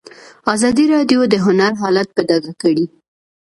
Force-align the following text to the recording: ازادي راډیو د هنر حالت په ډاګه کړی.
ازادي 0.53 0.85
راډیو 0.93 1.19
د 1.27 1.35
هنر 1.45 1.71
حالت 1.81 2.07
په 2.15 2.21
ډاګه 2.27 2.53
کړی. 2.61 2.85